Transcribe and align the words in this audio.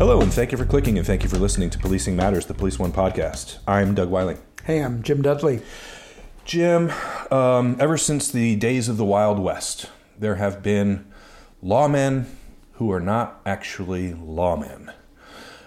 Hello, 0.00 0.18
and 0.22 0.32
thank 0.32 0.50
you 0.50 0.56
for 0.56 0.64
clicking 0.64 0.96
and 0.96 1.06
thank 1.06 1.24
you 1.24 1.28
for 1.28 1.36
listening 1.36 1.68
to 1.68 1.78
Policing 1.78 2.16
Matters, 2.16 2.46
the 2.46 2.54
Police 2.54 2.78
One 2.78 2.90
podcast. 2.90 3.58
I'm 3.68 3.94
Doug 3.94 4.08
Wyllie. 4.08 4.38
Hey, 4.64 4.82
I'm 4.82 5.02
Jim 5.02 5.20
Dudley. 5.20 5.60
Jim, 6.46 6.90
um, 7.30 7.76
ever 7.78 7.98
since 7.98 8.32
the 8.32 8.56
days 8.56 8.88
of 8.88 8.96
the 8.96 9.04
Wild 9.04 9.38
West, 9.38 9.90
there 10.18 10.36
have 10.36 10.62
been 10.62 11.04
lawmen 11.62 12.24
who 12.76 12.90
are 12.90 12.98
not 12.98 13.42
actually 13.44 14.14
lawmen. 14.14 14.90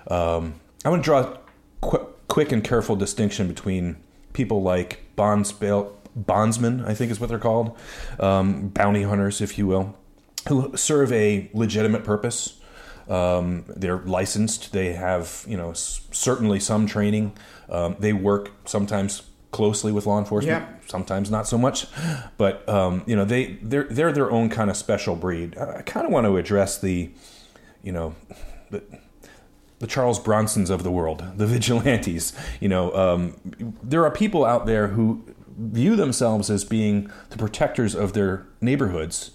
Um, 0.07 0.59
I 0.83 0.89
want 0.89 1.03
to 1.03 1.05
draw 1.05 1.19
a 1.19 1.37
qu- 1.81 2.07
quick 2.27 2.51
and 2.51 2.63
careful 2.63 2.95
distinction 2.95 3.47
between 3.47 3.97
people 4.33 4.63
like 4.63 5.15
bonds, 5.15 5.53
bondsmen, 6.15 6.83
I 6.85 6.95
think 6.95 7.11
is 7.11 7.19
what 7.19 7.29
they're 7.29 7.37
called, 7.37 7.77
um, 8.19 8.69
bounty 8.69 9.03
hunters, 9.03 9.41
if 9.41 9.59
you 9.59 9.67
will, 9.67 9.95
who 10.49 10.75
serve 10.75 11.11
a 11.11 11.51
legitimate 11.53 12.03
purpose 12.03 12.59
um, 13.09 13.65
they're 13.67 13.99
licensed. 13.99 14.71
They 14.73 14.93
have, 14.93 15.45
you 15.47 15.57
know, 15.57 15.71
s- 15.71 16.01
certainly 16.11 16.59
some 16.59 16.87
training. 16.87 17.33
Um, 17.69 17.95
they 17.99 18.13
work 18.13 18.51
sometimes 18.65 19.23
closely 19.51 19.91
with 19.91 20.05
law 20.05 20.17
enforcement, 20.19 20.63
Yeah. 20.67 20.87
sometimes 20.87 21.29
not 21.29 21.47
so 21.47 21.57
much. 21.57 21.85
But 22.37 22.67
um, 22.67 23.03
you 23.05 23.15
know, 23.15 23.25
they 23.25 23.57
they're 23.61 23.83
they're 23.85 24.11
their 24.11 24.31
own 24.31 24.49
kind 24.49 24.69
of 24.69 24.77
special 24.77 25.15
breed. 25.15 25.57
I, 25.57 25.77
I 25.77 25.81
kind 25.83 26.05
of 26.05 26.11
want 26.11 26.25
to 26.25 26.37
address 26.37 26.79
the, 26.79 27.11
you 27.83 27.91
know, 27.91 28.15
the 28.71 28.81
the 29.79 29.87
Charles 29.87 30.17
Bronsons 30.19 30.69
of 30.69 30.83
the 30.83 30.91
world, 30.91 31.23
the 31.35 31.45
vigilantes. 31.47 32.33
You 32.59 32.69
know, 32.69 32.93
um, 32.95 33.35
there 33.83 34.03
are 34.05 34.11
people 34.11 34.45
out 34.45 34.65
there 34.65 34.87
who 34.89 35.23
view 35.57 35.95
themselves 35.95 36.49
as 36.49 36.63
being 36.63 37.11
the 37.29 37.37
protectors 37.37 37.93
of 37.93 38.13
their 38.13 38.45
neighborhoods 38.59 39.31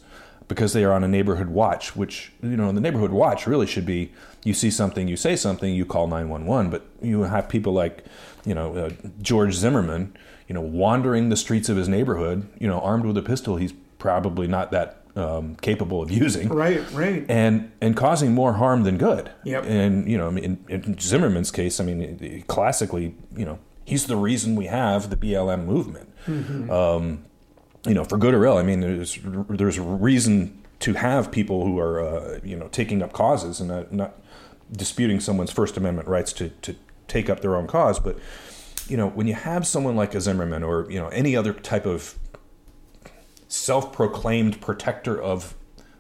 because 0.49 0.73
they 0.73 0.83
are 0.83 0.93
on 0.93 1.05
a 1.05 1.09
neighborhood 1.09 1.49
watch, 1.49 1.95
which, 1.95 2.33
you 2.43 2.57
know, 2.57 2.73
the 2.73 2.81
neighborhood 2.81 3.13
watch 3.13 3.47
really 3.47 3.67
should 3.67 3.87
be 3.87 4.11
you 4.45 4.55
see 4.55 4.71
something, 4.71 5.07
you 5.09 5.17
say 5.17 5.37
something, 5.37 5.75
you 5.75 5.85
call 5.85 6.07
911. 6.07 6.71
But 6.71 6.87
you 7.03 7.23
have 7.23 7.49
people 7.49 7.73
like, 7.73 8.05
you 8.45 8.55
know, 8.55 8.75
uh, 8.75 8.91
George 9.21 9.55
Zimmerman, 9.55 10.17
you 10.49 10.55
know, 10.55 10.61
wandering 10.61 11.29
the 11.29 11.37
streets 11.37 11.69
of 11.69 11.77
his 11.77 11.89
neighborhood, 11.89 12.49
you 12.59 12.67
know, 12.67 12.81
armed 12.81 13.05
with 13.05 13.17
a 13.19 13.23
pistol 13.23 13.57
he's 13.57 13.75
probably 13.99 14.47
not 14.47 14.71
that 14.71 15.03
um, 15.17 15.57
capable 15.57 16.01
of 16.01 16.11
using. 16.11 16.49
Right, 16.49 16.83
right. 16.93 17.27
And, 17.29 17.71
and 17.81 17.97
causing 17.97 18.33
more 18.33 18.55
harm 18.55 18.85
than 18.85 18.97
good. 18.97 19.31
Yep. 19.45 19.65
And, 19.67 20.09
you 20.09 20.17
know, 20.17 20.29
in, 20.29 20.65
in 20.69 20.99
Zimmerman's 20.99 21.51
case, 21.51 21.81
I 21.81 21.85
mean, 21.85 22.45
classically, 22.47 23.15
you 23.37 23.45
know, 23.45 23.59
he's 23.85 24.07
the 24.07 24.17
reason 24.17 24.55
we 24.55 24.67
have 24.67 25.11
the 25.11 25.17
BLM 25.17 25.65
movement. 25.65 26.09
Mm-hmm. 26.27 26.71
Um, 26.71 27.25
you 27.89 27.95
know, 27.95 28.05
for 28.05 28.19
good 28.19 28.35
or 28.35 28.45
ill. 28.45 28.59
I 28.59 28.63
mean, 28.63 28.81
there's 28.81 29.19
there's 29.25 29.79
a 29.79 29.83
reason 29.83 30.63
to 30.81 30.93
have 30.95 31.33
people 31.33 31.65
who 31.65 31.79
are 31.79 32.01
uh, 32.01 32.41
you 32.45 32.57
know 32.57 32.69
taking 32.69 33.03
up 33.03 33.13
causes 33.13 33.61
and 33.61 33.69
not, 33.69 33.93
not 33.93 34.21
disputing 34.71 35.21
someone's 35.21 35.51
First 35.51 35.77
Amendment 35.77 36.09
rights 36.09 36.33
to 36.35 36.51
to 36.51 36.77
take 37.09 37.31
up 37.31 37.41
their 37.41 37.57
own 37.57 37.67
cause, 37.67 37.99
but 37.99 38.19
you 38.89 38.97
know, 38.97 39.09
when 39.09 39.27
you 39.27 39.35
have 39.35 39.67
someone 39.67 39.97
like 39.97 40.15
a 40.15 40.21
Zimmerman 40.21 40.63
or 40.63 40.91
you 40.91 40.99
know 40.99 41.09
any 41.09 41.35
other 41.37 41.53
type 41.53 41.87
of 41.87 42.19
self-proclaimed 43.49 44.61
protector 44.61 45.21
of 45.21 45.55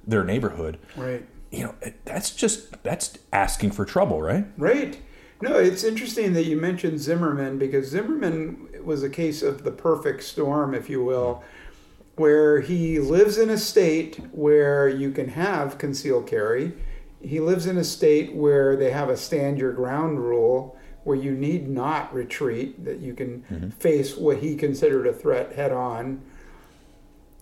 their 0.06 0.24
neighborhood, 0.24 0.78
right? 0.96 1.26
You 1.50 1.64
know, 1.64 1.74
that's 2.04 2.30
just 2.30 2.82
that's 2.82 3.18
asking 3.32 3.72
for 3.72 3.84
trouble, 3.84 4.20
right? 4.20 4.46
Right. 4.56 5.00
No, 5.40 5.56
it's 5.56 5.84
interesting 5.84 6.32
that 6.32 6.46
you 6.46 6.56
mentioned 6.56 6.98
Zimmerman 6.98 7.58
because 7.58 7.88
Zimmerman 7.88 8.68
was 8.82 9.04
a 9.04 9.08
case 9.08 9.40
of 9.40 9.62
the 9.62 9.70
perfect 9.70 10.24
storm, 10.24 10.74
if 10.74 10.90
you 10.90 11.04
will, 11.04 11.44
where 12.18 12.60
he 12.60 12.98
lives 12.98 13.38
in 13.38 13.50
a 13.50 13.58
state 13.58 14.20
where 14.32 14.88
you 14.88 15.10
can 15.10 15.28
have 15.28 15.78
concealed 15.78 16.26
carry. 16.26 16.72
He 17.20 17.40
lives 17.40 17.66
in 17.66 17.76
a 17.78 17.84
state 17.84 18.34
where 18.34 18.76
they 18.76 18.90
have 18.90 19.08
a 19.08 19.16
stand 19.16 19.58
your 19.58 19.72
ground 19.72 20.20
rule 20.20 20.76
where 21.04 21.16
you 21.16 21.32
need 21.32 21.68
not 21.68 22.12
retreat, 22.12 22.84
that 22.84 22.98
you 22.98 23.14
can 23.14 23.42
mm-hmm. 23.50 23.70
face 23.70 24.16
what 24.16 24.38
he 24.38 24.54
considered 24.56 25.06
a 25.06 25.12
threat 25.12 25.52
head 25.54 25.72
on. 25.72 26.20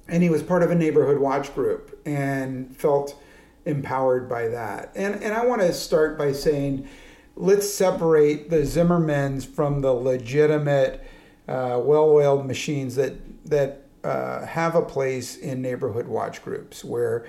And 0.09 0.23
he 0.23 0.31
was 0.31 0.43
part 0.43 0.63
of 0.63 0.71
a 0.71 0.75
neighborhood 0.75 1.19
watch 1.19 1.53
group 1.55 2.01
and 2.07 2.77
felt 2.77 3.21
empowered 3.65 4.29
by 4.29 4.49
that. 4.49 4.93
And 4.95 5.17
and 5.23 5.35
I 5.35 5.45
want 5.45 5.63
to 5.63 5.73
start 5.73 6.17
by 6.17 6.33
saying 6.33 6.89
let's 7.35 7.69
separate 7.69 8.51
the 8.51 8.59
Zimmermans 8.59 9.47
from 9.47 9.81
the 9.81 9.93
legitimate 9.93 11.05
uh, 11.49 11.81
well-oiled 11.83 12.47
machines 12.47 12.95
that 12.95 13.15
that 13.49 13.86
uh, 14.07 14.47
have 14.47 14.77
a 14.77 14.83
place 14.83 15.37
in 15.37 15.61
neighborhood 15.61 16.07
watch 16.07 16.41
groups 16.45 16.85
where 16.85 17.27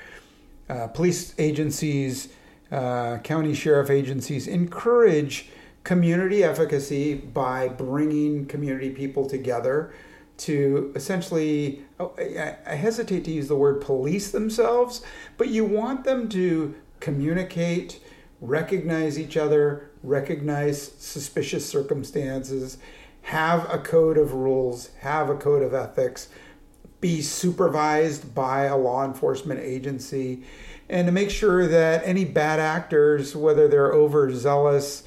uh, 0.70 0.86
police 0.88 1.34
agencies, 1.40 2.30
uh, 2.72 3.18
county 3.24 3.56
sheriff 3.56 3.90
agencies 3.90 4.48
encourage 4.48 5.50
community 5.84 6.44
efficacy 6.44 7.16
by 7.16 7.68
bringing 7.68 8.46
community 8.46 8.92
people 8.92 9.28
together 9.28 9.92
to 10.38 10.92
essentially, 10.96 11.84
oh, 12.00 12.14
I 12.20 12.76
hesitate 12.76 13.26
to 13.26 13.32
use 13.32 13.48
the 13.48 13.56
word 13.56 13.82
police 13.82 14.30
themselves, 14.30 15.02
but 15.38 15.48
you 15.48 15.66
want 15.66 16.04
them 16.04 16.30
to 16.30 16.76
communicate, 17.00 18.00
recognize 18.40 19.18
each 19.18 19.36
other, 19.36 19.90
recognize 20.04 20.92
suspicious 21.00 21.68
circumstances, 21.68 22.78
have 23.24 23.68
a 23.74 23.80
code 23.80 24.20
of 24.20 24.34
rules, 24.34 24.92
have 25.00 25.32
a 25.32 25.36
code 25.36 25.64
of 25.64 25.74
ethics 25.74 26.30
be 27.00 27.22
supervised 27.22 28.34
by 28.34 28.64
a 28.64 28.78
law 28.78 29.06
enforcement 29.06 29.60
agency. 29.60 30.44
And 30.90 31.06
to 31.08 31.12
make 31.12 31.30
sure 31.30 31.68
that 31.68 32.02
any 32.06 32.26
bad 32.26 32.60
actors, 32.60 33.36
whether 33.36 33.68
they're 33.68 33.92
overzealous 33.92 35.04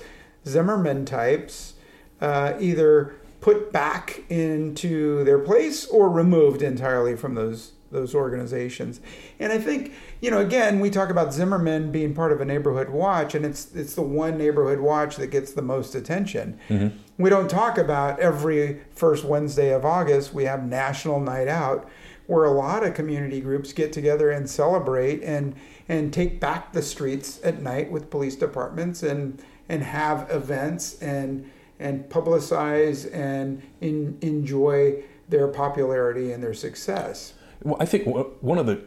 Zimmerman 0.46 1.04
types, 1.04 1.74
uh, 2.20 2.54
either 2.60 3.14
put 3.40 3.72
back 3.72 4.22
into 4.28 5.24
their 5.24 5.38
place 5.38 5.86
or 5.86 6.10
removed 6.10 6.62
entirely 6.62 7.16
from 7.16 7.34
those 7.34 7.72
those 7.90 8.14
organizations. 8.14 9.00
And 9.38 9.52
I 9.52 9.58
think, 9.58 9.92
you 10.20 10.30
know, 10.30 10.38
again, 10.38 10.80
we 10.80 10.90
talk 10.90 11.10
about 11.10 11.32
Zimmerman 11.32 11.90
being 11.90 12.14
part 12.14 12.32
of 12.32 12.40
a 12.40 12.44
neighborhood 12.44 12.90
watch, 12.90 13.34
and 13.34 13.44
it's 13.44 13.74
it's 13.74 13.94
the 13.94 14.02
one 14.02 14.38
neighborhood 14.38 14.80
watch 14.80 15.16
that 15.16 15.28
gets 15.28 15.52
the 15.52 15.62
most 15.62 15.94
attention. 15.94 16.58
Mm-hmm. 16.68 16.96
We 17.18 17.30
don't 17.30 17.50
talk 17.50 17.78
about 17.78 18.20
every 18.20 18.80
first 18.94 19.24
Wednesday 19.24 19.72
of 19.72 19.84
August 19.84 20.32
we 20.32 20.44
have 20.44 20.64
National 20.64 21.20
Night 21.20 21.48
Out, 21.48 21.88
where 22.26 22.44
a 22.44 22.52
lot 22.52 22.84
of 22.84 22.94
community 22.94 23.40
groups 23.40 23.72
get 23.72 23.92
together 23.92 24.30
and 24.30 24.48
celebrate 24.48 25.22
and 25.22 25.54
and 25.88 26.12
take 26.12 26.38
back 26.38 26.72
the 26.72 26.82
streets 26.82 27.40
at 27.42 27.60
night 27.60 27.90
with 27.90 28.10
police 28.10 28.36
departments 28.36 29.02
and 29.02 29.42
and 29.68 29.82
have 29.82 30.30
events 30.30 31.00
and 31.02 31.50
and 31.80 32.04
publicize 32.10 33.12
and 33.12 33.62
in, 33.80 34.16
enjoy 34.20 35.02
their 35.28 35.48
popularity 35.48 36.32
and 36.32 36.42
their 36.42 36.54
success. 36.54 37.34
Well, 37.62 37.76
I 37.80 37.84
think 37.84 38.04
one 38.06 38.58
of 38.58 38.66
the 38.66 38.82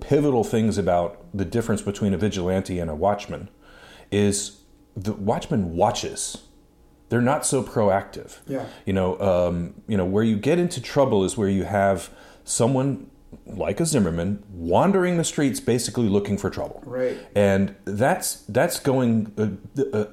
pivotal 0.00 0.44
things 0.44 0.78
about 0.78 1.24
the 1.34 1.44
difference 1.44 1.82
between 1.82 2.14
a 2.14 2.18
vigilante 2.18 2.78
and 2.78 2.90
a 2.90 2.94
watchman 2.94 3.48
is 4.10 4.60
the 4.96 5.12
watchman 5.12 5.76
watches. 5.76 6.38
They're 7.08 7.22
not 7.22 7.46
so 7.46 7.62
proactive. 7.62 8.38
Yeah. 8.46 8.66
You 8.84 8.92
know, 8.92 9.18
um, 9.20 9.74
you 9.86 9.96
know 9.96 10.04
where 10.04 10.24
you 10.24 10.36
get 10.36 10.58
into 10.58 10.80
trouble 10.80 11.24
is 11.24 11.36
where 11.36 11.48
you 11.48 11.64
have 11.64 12.10
someone 12.44 13.10
like 13.46 13.80
a 13.80 13.86
Zimmerman 13.86 14.42
wandering 14.50 15.16
the 15.16 15.24
streets, 15.24 15.60
basically 15.60 16.08
looking 16.08 16.36
for 16.38 16.50
trouble. 16.50 16.82
Right. 16.84 17.18
And 17.34 17.74
that's 17.84 18.42
that's 18.42 18.78
going 18.78 19.32
uh, 19.38 19.82
uh, 19.96 20.06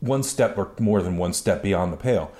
one 0.00 0.22
step 0.22 0.58
or 0.58 0.72
more 0.78 1.02
than 1.02 1.16
one 1.16 1.32
step 1.32 1.62
beyond 1.62 1.92
the 1.92 1.96
pale. 1.96 2.32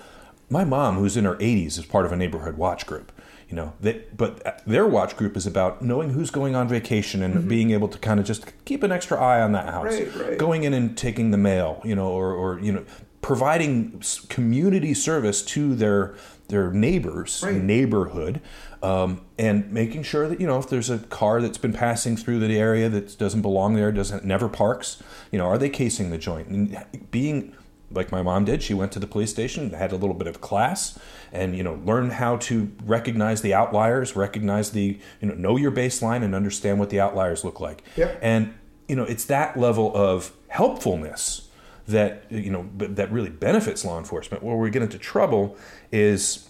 My 0.51 0.65
mom, 0.65 0.97
who's 0.97 1.17
in 1.17 1.25
her 1.25 1.37
80s, 1.37 1.79
is 1.79 1.87
part 1.87 2.05
of 2.05 2.13
a 2.13 2.17
neighborhood 2.17 2.57
watch 2.57 2.87
group 2.87 3.11
you 3.49 3.57
know 3.57 3.73
that 3.81 4.17
but 4.17 4.63
their 4.67 4.87
watch 4.87 5.17
group 5.17 5.37
is 5.37 5.47
about 5.47 5.83
knowing 5.83 6.11
who's 6.11 6.31
going 6.31 6.55
on 6.55 6.69
vacation 6.69 7.23
and 7.23 7.35
mm-hmm. 7.35 7.49
being 7.49 7.71
able 7.71 7.89
to 7.89 7.99
kind 7.99 8.19
of 8.19 8.27
just 8.27 8.53
keep 8.65 8.83
an 8.83 8.93
extra 8.93 9.21
eye 9.21 9.41
on 9.41 9.53
that 9.53 9.67
house 9.67 9.85
right, 9.87 10.15
right. 10.17 10.39
going 10.39 10.65
in 10.65 10.73
and 10.73 10.97
taking 10.97 11.31
the 11.31 11.39
mail 11.39 11.81
you 11.85 11.95
know 11.95 12.09
or, 12.09 12.33
or 12.33 12.59
you 12.61 12.73
know 12.73 12.85
providing 13.25 14.03
community 14.29 14.93
service 14.93 15.43
to 15.43 15.75
their 15.75 16.15
their 16.49 16.71
neighbors, 16.71 17.43
Right. 17.43 17.55
neighborhood, 17.55 18.43
um, 18.83 19.23
and 19.39 19.73
making 19.73 20.03
sure 20.03 20.29
that 20.29 20.41
you 20.41 20.47
know 20.47 20.59
if 20.59 20.69
there's 20.69 20.91
a 20.91 20.99
car 20.99 21.41
that's 21.41 21.57
been 21.57 21.73
passing 21.73 22.17
through 22.17 22.39
the 22.41 22.59
area 22.59 22.89
that 22.91 23.17
doesn't 23.19 23.41
belong 23.41 23.77
there, 23.77 23.91
doesn't 23.91 24.25
never 24.25 24.49
parks, 24.49 25.03
you 25.33 25.39
know, 25.39 25.47
are 25.47 25.57
they 25.57 25.71
casing 25.71 26.11
the 26.11 26.19
joint? 26.19 26.49
And 26.49 26.85
being 27.11 27.55
like 27.91 28.11
my 28.11 28.23
mom 28.23 28.45
did, 28.45 28.63
she 28.63 28.75
went 28.75 28.93
to 28.93 28.99
the 28.99 29.07
police 29.07 29.31
station, 29.31 29.71
had 29.71 29.93
a 29.93 29.97
little 29.97 30.15
bit 30.15 30.27
of 30.27 30.41
class, 30.41 30.99
and 31.33 31.57
you 31.57 31.63
know, 31.63 31.81
learn 31.85 32.11
how 32.11 32.37
to 32.39 32.71
recognize 32.85 33.43
the 33.43 33.55
outliers, 33.55 34.17
recognize 34.17 34.71
the 34.71 34.99
you 35.21 35.29
know, 35.29 35.35
know 35.35 35.57
your 35.57 35.71
baseline, 35.71 36.23
and 36.23 36.35
understand 36.35 36.79
what 36.79 36.91
the 36.91 37.01
outliers 37.01 37.45
look 37.45 37.61
like. 37.61 37.83
Yep. 37.97 38.19
And 38.23 38.55
you 38.89 38.97
know, 38.97 39.05
it's 39.05 39.25
that 39.27 39.59
level 39.59 39.95
of 39.97 40.33
helpfulness 40.49 41.49
that 41.87 42.25
you 42.31 42.51
know 42.51 42.69
that 42.79 43.11
really 43.13 43.31
benefits 43.31 43.85
law 43.85 43.99
enforcement. 43.99 44.43
Where 44.43 44.57
we 44.57 44.71
get 44.71 44.83
into 44.83 44.99
trouble 44.99 45.57
is, 45.93 46.49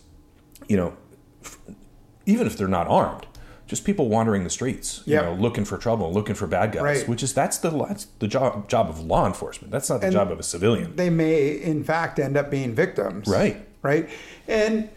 you 0.69 0.77
know, 0.77 0.97
f- 1.43 1.59
even 2.27 2.47
if 2.47 2.57
they're 2.57 2.69
not 2.69 2.87
armed, 2.87 3.27
just 3.67 3.85
people 3.85 4.09
wandering 4.09 4.45
the 4.45 4.51
streets, 4.51 5.03
you 5.07 5.15
Yep. 5.15 5.25
know, 5.25 5.35
looking 5.35 5.65
for 5.65 5.79
trouble, 5.79 6.13
looking 6.13 6.35
for 6.35 6.47
bad 6.47 6.73
guys. 6.73 6.83
Right. 6.83 7.09
Which 7.09 7.23
is 7.23 7.33
that's 7.33 7.59
the 7.59 7.71
that's 7.71 8.07
the 8.19 8.29
job 8.29 8.69
job 8.69 8.89
of 8.91 9.01
law 9.01 9.27
enforcement. 9.27 9.71
That's 9.73 9.89
not 9.89 10.01
the 10.01 10.09
And- 10.09 10.13
job 10.15 10.31
of 10.31 10.39
a 10.39 10.43
civilian. 10.43 10.95
They 10.97 11.11
may, 11.11 11.49
in 11.53 11.83
fact, 11.85 12.19
end 12.19 12.37
up 12.37 12.51
being 12.51 12.75
victims. 12.75 13.27
Right. 13.29 13.67
Right. 13.83 14.09
And 14.49 14.89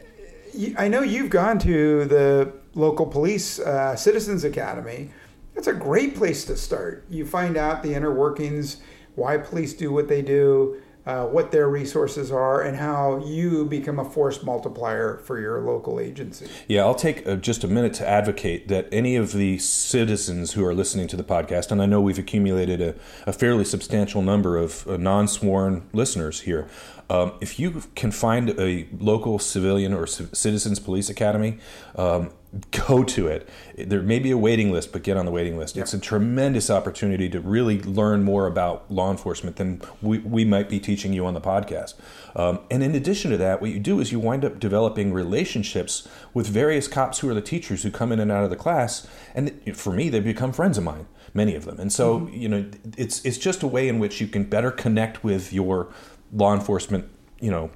I 0.77 0.87
know 0.87 1.01
you've 1.01 1.29
gone 1.29 1.59
to 1.59 2.05
the 2.05 2.51
local 2.73 3.05
police 3.05 3.59
uh, 3.59 3.95
citizens 3.95 4.43
academy. 4.43 5.11
That's 5.55 5.67
a 5.67 5.73
great 5.73 6.15
place 6.15 6.45
to 6.45 6.55
start. 6.55 7.05
You 7.09 7.25
find 7.25 7.57
out 7.57 7.83
the 7.83 7.93
inner 7.93 8.13
workings, 8.13 8.77
why 9.15 9.37
police 9.37 9.73
do 9.73 9.91
what 9.91 10.07
they 10.07 10.21
do, 10.21 10.77
uh, 11.07 11.25
what 11.25 11.51
their 11.51 11.69
resources 11.69 12.31
are, 12.33 12.61
and 12.61 12.75
how 12.75 13.23
you 13.25 13.63
become 13.63 13.97
a 13.97 14.03
force 14.03 14.43
multiplier 14.43 15.17
for 15.19 15.39
your 15.39 15.61
local 15.61 16.01
agency. 16.01 16.49
Yeah, 16.67 16.81
I'll 16.81 16.95
take 16.95 17.25
uh, 17.25 17.37
just 17.37 17.63
a 17.63 17.67
minute 17.69 17.93
to 17.95 18.07
advocate 18.07 18.67
that 18.67 18.89
any 18.91 19.15
of 19.15 19.31
the 19.31 19.57
citizens 19.57 20.51
who 20.51 20.65
are 20.65 20.73
listening 20.73 21.07
to 21.07 21.15
the 21.15 21.23
podcast, 21.23 21.71
and 21.71 21.81
I 21.81 21.85
know 21.85 22.01
we've 22.01 22.19
accumulated 22.19 22.81
a, 22.81 22.95
a 23.25 23.31
fairly 23.31 23.63
substantial 23.63 24.21
number 24.21 24.57
of 24.57 24.85
uh, 24.85 24.97
non 24.97 25.29
sworn 25.29 25.87
listeners 25.93 26.41
here, 26.41 26.67
um, 27.09 27.33
if 27.39 27.59
you 27.59 27.83
can 27.95 28.11
find 28.11 28.59
a 28.59 28.87
local 28.99 29.39
civilian 29.39 29.93
or 29.93 30.07
citizens 30.07 30.79
police 30.79 31.09
academy, 31.09 31.59
um, 31.95 32.31
go 32.71 33.03
to 33.03 33.27
it. 33.27 33.47
There 33.77 34.01
may 34.01 34.19
be 34.19 34.31
a 34.31 34.37
waiting 34.37 34.71
list, 34.71 34.91
but 34.91 35.03
get 35.03 35.17
on 35.17 35.25
the 35.25 35.31
waiting 35.31 35.57
list. 35.57 35.77
It's 35.77 35.93
a 35.93 35.99
tremendous 35.99 36.69
opportunity 36.69 37.29
to 37.29 37.39
really 37.39 37.81
learn 37.81 38.23
more 38.23 38.47
about 38.47 38.89
law 38.91 39.11
enforcement 39.11 39.57
than 39.57 39.81
we, 40.01 40.19
we 40.19 40.45
might 40.45 40.69
be 40.69 40.79
teaching 40.79 41.13
you 41.13 41.25
on 41.25 41.33
the 41.33 41.41
podcast. 41.41 41.95
Um, 42.35 42.59
and 42.71 42.83
in 42.83 42.95
addition 42.95 43.31
to 43.31 43.37
that, 43.37 43.61
what 43.61 43.71
you 43.71 43.79
do 43.79 43.99
is 43.99 44.11
you 44.11 44.19
wind 44.19 44.45
up 44.45 44.59
developing 44.59 45.13
relationships 45.13 46.07
with 46.33 46.47
various 46.47 46.87
cops 46.87 47.19
who 47.19 47.29
are 47.29 47.33
the 47.33 47.41
teachers 47.41 47.83
who 47.83 47.91
come 47.91 48.11
in 48.11 48.19
and 48.19 48.31
out 48.31 48.43
of 48.43 48.49
the 48.49 48.55
class. 48.55 49.07
And 49.35 49.61
for 49.75 49.91
me, 49.91 50.09
they 50.09 50.19
become 50.19 50.53
friends 50.53 50.77
of 50.77 50.83
mine, 50.83 51.07
many 51.33 51.55
of 51.55 51.65
them. 51.65 51.79
And 51.79 51.91
so, 51.91 52.27
you 52.31 52.47
know, 52.47 52.65
it's 52.97 53.23
it's 53.25 53.37
just 53.37 53.61
a 53.61 53.67
way 53.67 53.87
in 53.87 53.99
which 53.99 54.21
you 54.21 54.27
can 54.27 54.45
better 54.45 54.71
connect 54.71 55.23
with 55.23 55.51
your 55.51 55.89
law 56.33 56.53
enforcement, 56.53 57.09
you 57.39 57.51
know, 57.51 57.71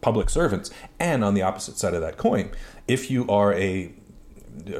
public 0.00 0.28
servants. 0.30 0.70
And 1.00 1.24
on 1.24 1.34
the 1.34 1.42
opposite 1.42 1.78
side 1.78 1.94
of 1.94 2.00
that 2.02 2.16
coin, 2.16 2.50
if 2.86 3.10
you 3.10 3.26
are 3.28 3.52
a 3.54 3.92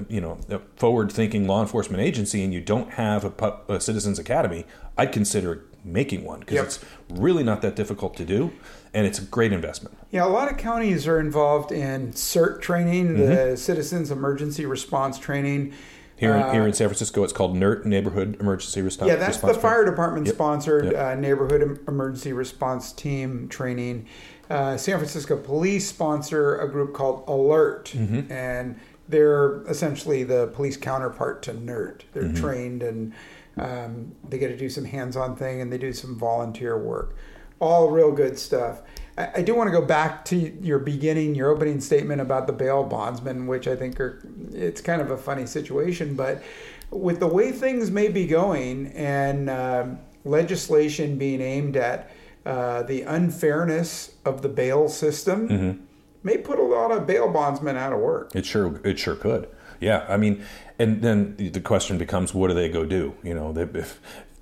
you 0.08 0.20
know 0.20 0.38
a 0.48 0.60
forward-thinking 0.76 1.48
law 1.48 1.60
enforcement 1.60 2.00
agency 2.00 2.44
and 2.44 2.54
you 2.54 2.60
don't 2.60 2.92
have 2.92 3.24
a, 3.24 3.30
pu- 3.30 3.72
a 3.72 3.80
citizens 3.80 4.18
academy, 4.18 4.64
I'd 4.96 5.12
consider 5.12 5.64
making 5.84 6.24
one 6.24 6.40
because 6.40 6.54
Yep. 6.54 6.64
it's 6.64 6.84
really 7.10 7.42
not 7.42 7.60
that 7.62 7.76
difficult 7.76 8.16
to 8.16 8.24
do, 8.24 8.52
and 8.94 9.06
it's 9.06 9.18
a 9.18 9.22
great 9.22 9.52
investment. 9.52 9.96
Yeah, 10.10 10.24
a 10.24 10.28
lot 10.28 10.50
of 10.50 10.56
counties 10.56 11.06
are 11.06 11.20
involved 11.20 11.72
in 11.72 12.12
CERT 12.12 12.60
training, 12.62 13.14
the 13.14 13.24
mm-hmm. 13.24 13.54
Citizens 13.56 14.10
Emergency 14.10 14.64
Response 14.64 15.18
Training. 15.18 15.74
Here, 16.16 16.34
in 16.34 16.42
Uh, 16.42 16.52
here 16.52 16.66
in 16.66 16.72
San 16.72 16.88
Francisco, 16.88 17.24
it's 17.24 17.32
called 17.32 17.56
NERT 17.56 17.84
Neighborhood 17.84 18.36
Emergency 18.40 18.82
Response. 18.82 19.08
Yeah, 19.08 19.16
that's 19.16 19.38
the 19.38 19.52
fire 19.54 19.84
department 19.84 20.26
Yep. 20.26 20.34
sponsored 20.36 20.84
Yep. 20.86 20.94
uh, 20.96 21.14
neighborhood 21.20 21.78
emergency 21.88 22.32
response 22.32 22.92
team 22.92 23.48
training. 23.48 24.06
Uh, 24.48 24.76
San 24.76 24.98
Francisco 24.98 25.36
police 25.36 25.88
sponsor 25.88 26.56
a 26.58 26.68
group 26.68 26.92
called 26.94 27.24
Alert, 27.26 27.92
Mm-hmm. 27.96 28.30
and 28.32 28.76
they're 29.08 29.62
essentially 29.68 30.22
the 30.22 30.46
police 30.48 30.76
counterpart 30.76 31.42
to 31.42 31.52
NERT. 31.52 32.02
They're 32.12 32.24
Mm-hmm. 32.24 32.34
trained 32.42 32.82
and 32.82 33.12
um, 33.58 34.12
they 34.28 34.38
get 34.38 34.48
to 34.48 34.56
do 34.56 34.68
some 34.68 34.84
hands-on 34.84 35.36
thing 35.36 35.60
and 35.60 35.72
they 35.72 35.78
do 35.78 35.92
some 35.92 36.16
volunteer 36.18 36.76
work. 36.76 37.14
All 37.60 37.90
real 37.90 38.10
good 38.12 38.36
stuff. 38.38 38.82
I, 39.16 39.28
I 39.36 39.42
do 39.42 39.54
want 39.54 39.68
to 39.68 39.72
go 39.72 39.84
back 39.86 40.24
to 40.26 40.36
your 40.36 40.78
beginning, 40.80 41.34
your 41.36 41.50
opening 41.50 41.80
statement 41.80 42.20
about 42.20 42.46
the 42.48 42.52
bail 42.52 42.82
bondsmen, 42.82 43.46
which 43.46 43.68
I 43.68 43.76
think 43.76 44.00
are 44.00 44.20
it's 44.52 44.80
kind 44.80 45.00
of 45.00 45.10
a 45.10 45.16
funny 45.16 45.46
situation, 45.46 46.14
but 46.14 46.42
with 46.90 47.20
the 47.20 47.26
way 47.26 47.50
things 47.52 47.90
may 47.90 48.08
be 48.08 48.26
going 48.26 48.88
and 48.88 49.48
um, 49.50 49.98
legislation 50.24 51.16
being 51.18 51.40
aimed 51.40 51.76
at 51.76 52.10
uh, 52.46 52.82
the 52.82 53.02
unfairness 53.02 54.14
of 54.24 54.42
the 54.42 54.48
bail 54.48 54.88
system, 54.88 55.48
Mm-hmm. 55.48 55.80
may 56.22 56.36
put 56.38 56.58
a 56.58 56.62
lot 56.62 56.90
of 56.90 57.06
bail 57.06 57.30
bondsmen 57.32 57.76
out 57.76 57.92
of 57.92 57.98
work. 58.00 58.34
It 58.34 58.44
sure 58.46 58.80
it 58.84 58.98
sure 58.98 59.16
could. 59.16 59.48
Yeah, 59.80 60.04
I 60.08 60.16
mean, 60.16 60.44
and 60.78 61.02
then 61.02 61.36
the 61.36 61.60
question 61.60 61.98
becomes, 61.98 62.32
what 62.32 62.48
do 62.48 62.54
they 62.54 62.68
go 62.68 62.84
do? 62.84 63.14
You 63.22 63.34
know, 63.34 63.52
they've 63.52 63.74
if 63.76 64.00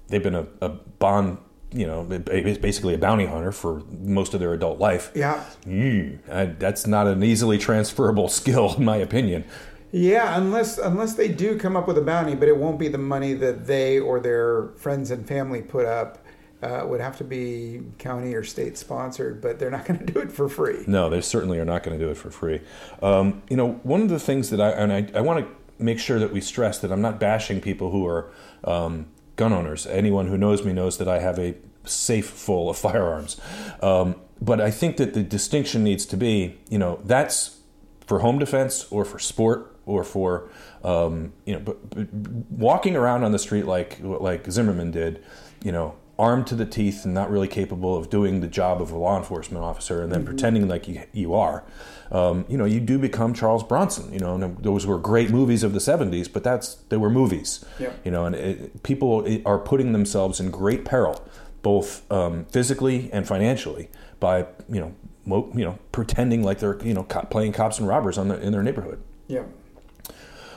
they've 0.08 0.22
been 0.22 0.34
a, 0.34 0.46
a 0.60 0.68
bond, 0.68 1.38
you 1.72 1.86
know, 1.86 2.04
basically 2.04 2.94
a 2.94 2.98
bounty 2.98 3.26
hunter 3.26 3.50
for 3.52 3.82
most 4.00 4.34
of 4.34 4.40
their 4.40 4.52
adult 4.52 4.78
life. 4.78 5.10
Yeah. 5.14 5.42
Mm, 5.66 6.18
I, 6.30 6.44
that's 6.46 6.86
not 6.86 7.06
an 7.06 7.22
easily 7.24 7.56
transferable 7.58 8.28
skill, 8.40 8.74
in 8.76 8.84
my 8.84 8.96
opinion. 8.98 9.44
Yeah, 9.92 10.38
unless 10.38 10.78
unless 10.78 11.14
they 11.14 11.28
do 11.28 11.58
come 11.58 11.76
up 11.76 11.86
with 11.86 11.98
a 11.98 12.02
bounty, 12.02 12.34
but 12.34 12.48
it 12.48 12.56
won't 12.56 12.78
be 12.78 12.88
the 12.88 12.98
money 12.98 13.34
that 13.34 13.66
they 13.66 14.00
or 14.00 14.20
their 14.20 14.68
friends 14.76 15.10
and 15.10 15.26
family 15.28 15.62
put 15.62 15.84
up. 15.86 16.18
Uh, 16.62 16.86
would 16.86 17.00
have 17.00 17.18
to 17.18 17.24
be 17.24 17.82
county 17.98 18.34
or 18.34 18.44
state 18.44 18.78
sponsored, 18.78 19.40
but 19.40 19.58
they're 19.58 19.68
not 19.68 19.84
going 19.88 19.98
to 19.98 20.06
do 20.06 20.20
it 20.20 20.30
for 20.30 20.48
free. 20.48 20.84
No, 20.86 21.10
they 21.10 21.20
certainly 21.20 21.58
are 21.58 21.64
not 21.64 21.82
going 21.82 21.98
to 21.98 22.04
do 22.04 22.08
it 22.08 22.16
for 22.16 22.30
free. 22.30 22.60
Um, 23.02 23.42
you 23.50 23.56
know, 23.56 23.80
one 23.82 24.00
of 24.00 24.08
the 24.08 24.20
things 24.20 24.50
that 24.50 24.60
I 24.60 24.70
and 24.70 24.92
I, 24.92 25.08
I 25.12 25.22
want 25.22 25.44
to 25.44 25.82
make 25.82 25.98
sure 25.98 26.20
that 26.20 26.32
we 26.32 26.40
stress 26.40 26.78
that 26.78 26.92
I'm 26.92 27.02
not 27.02 27.18
bashing 27.18 27.60
people 27.60 27.90
who 27.90 28.06
are 28.06 28.30
um, 28.62 29.06
gun 29.34 29.52
owners. 29.52 29.88
Anyone 29.88 30.28
who 30.28 30.38
knows 30.38 30.64
me 30.64 30.72
knows 30.72 30.98
that 30.98 31.08
I 31.08 31.18
have 31.18 31.36
a 31.38 31.56
safe 31.84 32.28
full 32.28 32.70
of 32.70 32.78
firearms. 32.86 33.40
Um, 33.82 34.14
but 34.40 34.60
I 34.60 34.70
think 34.70 34.98
that 34.98 35.14
the 35.14 35.22
distinction 35.24 35.82
needs 35.82 36.06
to 36.06 36.16
be, 36.16 36.60
you 36.68 36.78
know, 36.78 37.00
that's 37.04 37.58
for 38.06 38.20
home 38.20 38.38
defense 38.38 38.86
or 38.90 39.04
for 39.04 39.18
sport 39.18 39.71
or 39.86 40.04
for 40.04 40.48
um, 40.84 41.32
you 41.44 41.54
know, 41.54 41.60
but, 41.60 41.90
but 41.90 42.08
walking 42.50 42.96
around 42.96 43.24
on 43.24 43.32
the 43.32 43.38
street 43.38 43.66
like 43.66 43.98
like 44.02 44.50
Zimmerman 44.50 44.90
did, 44.90 45.22
you 45.62 45.72
know, 45.72 45.96
armed 46.18 46.46
to 46.46 46.54
the 46.54 46.66
teeth 46.66 47.04
and 47.04 47.14
not 47.14 47.30
really 47.30 47.48
capable 47.48 47.96
of 47.96 48.10
doing 48.10 48.40
the 48.40 48.46
job 48.46 48.80
of 48.80 48.92
a 48.92 48.96
law 48.96 49.18
enforcement 49.18 49.64
officer, 49.64 50.02
and 50.02 50.12
then 50.12 50.24
pretending 50.24 50.68
like 50.68 50.86
you, 50.86 51.02
you 51.12 51.34
are, 51.34 51.64
um, 52.10 52.44
you 52.48 52.56
know, 52.56 52.64
you 52.64 52.80
do 52.80 52.98
become 52.98 53.34
Charles 53.34 53.64
Bronson. 53.64 54.12
You 54.12 54.20
know, 54.20 54.34
and 54.34 54.58
those 54.58 54.86
were 54.86 54.98
great 54.98 55.30
movies 55.30 55.62
of 55.62 55.72
the 55.72 55.78
'70s, 55.78 56.32
but 56.32 56.44
that's 56.44 56.76
they 56.90 56.96
were 56.96 57.10
movies. 57.10 57.64
Yeah. 57.78 57.92
You 58.04 58.10
know, 58.10 58.26
and 58.26 58.34
it, 58.34 58.82
people 58.82 59.26
are 59.46 59.58
putting 59.58 59.92
themselves 59.92 60.38
in 60.40 60.50
great 60.50 60.84
peril, 60.84 61.26
both 61.62 62.10
um, 62.12 62.44
physically 62.46 63.10
and 63.12 63.26
financially, 63.26 63.88
by 64.20 64.46
you 64.68 64.80
know, 64.80 64.94
mo- 65.24 65.50
you 65.54 65.64
know, 65.64 65.78
pretending 65.92 66.42
like 66.42 66.58
they're 66.58 66.80
you 66.84 66.94
know 66.94 67.04
co- 67.04 67.26
playing 67.26 67.52
cops 67.52 67.78
and 67.78 67.88
robbers 67.88 68.18
on 68.18 68.28
the, 68.28 68.40
in 68.40 68.52
their 68.52 68.62
neighborhood. 68.62 69.02
Yeah. 69.28 69.44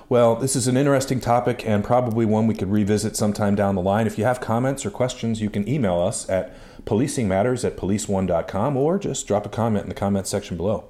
Well, 0.07 0.35
this 0.35 0.55
is 0.55 0.67
an 0.67 0.77
interesting 0.77 1.19
topic 1.19 1.67
and 1.67 1.83
probably 1.83 2.25
one 2.25 2.45
we 2.45 2.53
could 2.53 2.69
revisit 2.69 3.15
sometime 3.15 3.55
down 3.55 3.73
the 3.73 3.81
line. 3.81 4.05
If 4.05 4.19
you 4.19 4.23
have 4.23 4.39
comments 4.39 4.85
or 4.85 4.91
questions, 4.91 5.41
you 5.41 5.49
can 5.49 5.67
email 5.67 5.99
us 5.99 6.29
at 6.29 6.55
policingmatters 6.85 7.65
at 7.65 7.75
policeone.com 7.75 8.77
or 8.77 8.99
just 8.99 9.25
drop 9.25 9.47
a 9.47 9.49
comment 9.49 9.83
in 9.83 9.89
the 9.89 9.95
comments 9.95 10.29
section 10.29 10.57
below. 10.57 10.85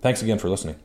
Thanks 0.00 0.22
again 0.22 0.38
for 0.38 0.48
listening. 0.48 0.76